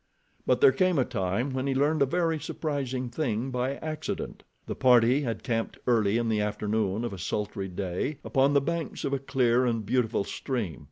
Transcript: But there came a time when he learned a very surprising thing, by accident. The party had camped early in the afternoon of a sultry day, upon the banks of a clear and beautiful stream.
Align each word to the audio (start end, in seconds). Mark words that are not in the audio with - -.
But 0.47 0.61
there 0.61 0.71
came 0.71 0.97
a 0.97 1.05
time 1.05 1.53
when 1.53 1.67
he 1.67 1.75
learned 1.75 2.01
a 2.01 2.07
very 2.07 2.39
surprising 2.39 3.07
thing, 3.11 3.51
by 3.51 3.75
accident. 3.75 4.41
The 4.65 4.73
party 4.73 5.21
had 5.21 5.43
camped 5.43 5.77
early 5.85 6.17
in 6.17 6.27
the 6.27 6.41
afternoon 6.41 7.05
of 7.05 7.13
a 7.13 7.19
sultry 7.19 7.67
day, 7.67 8.17
upon 8.23 8.55
the 8.55 8.61
banks 8.61 9.03
of 9.05 9.13
a 9.13 9.19
clear 9.19 9.63
and 9.63 9.85
beautiful 9.85 10.23
stream. 10.23 10.79